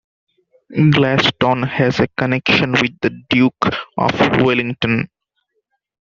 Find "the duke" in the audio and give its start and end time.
3.03-3.65